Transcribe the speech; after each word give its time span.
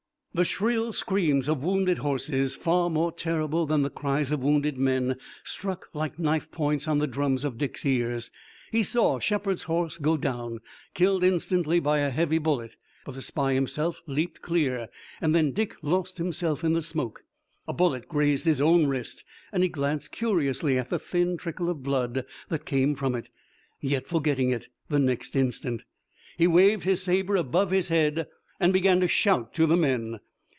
The 0.33 0.45
shrill 0.45 0.93
screams 0.93 1.49
of 1.49 1.61
wounded 1.65 1.97
horses, 1.97 2.55
far 2.55 2.89
more 2.89 3.11
terrible 3.11 3.65
than 3.65 3.81
the 3.81 3.89
cries 3.89 4.31
of 4.31 4.41
wounded 4.41 4.77
men, 4.77 5.17
struck 5.43 5.89
like 5.93 6.17
knife 6.17 6.49
points 6.51 6.87
on 6.87 6.99
the 6.99 7.05
drums 7.05 7.43
of 7.43 7.57
Dick's 7.57 7.85
ears. 7.85 8.31
He 8.71 8.81
saw 8.81 9.19
Shepard's 9.19 9.63
horse 9.63 9.97
go 9.97 10.15
down, 10.15 10.59
killed 10.93 11.25
instantly 11.25 11.81
by 11.81 11.99
a 11.99 12.09
heavy 12.11 12.37
bullet, 12.37 12.77
but 13.03 13.15
the 13.15 13.21
spy 13.21 13.51
himself 13.55 13.99
leaped 14.07 14.41
clear, 14.41 14.87
and 15.19 15.35
then 15.35 15.51
Dick 15.51 15.75
lost 15.81 16.17
him 16.17 16.31
in 16.63 16.71
the 16.71 16.81
smoke. 16.81 17.25
A 17.67 17.73
bullet 17.73 18.07
grazed 18.07 18.45
his 18.45 18.61
own 18.61 18.87
wrist 18.87 19.25
and 19.51 19.63
he 19.63 19.67
glanced 19.67 20.13
curiously 20.13 20.77
at 20.77 20.89
the 20.89 20.97
thin 20.97 21.35
trickle 21.35 21.69
of 21.69 21.83
blood 21.83 22.23
that 22.47 22.63
came 22.63 22.95
from 22.95 23.15
it. 23.15 23.29
Yet, 23.81 24.07
forgetting 24.07 24.51
it 24.51 24.69
the 24.87 24.97
next 24.97 25.35
instant, 25.35 25.83
he 26.37 26.47
waved 26.47 26.85
his 26.85 27.03
saber 27.03 27.35
above 27.35 27.71
his 27.71 27.89
head, 27.89 28.29
and 28.61 28.71
began 28.71 28.99
to 28.99 29.07
shout 29.07 29.55
to 29.55 29.65
the 29.65 29.75
men. 29.75 30.19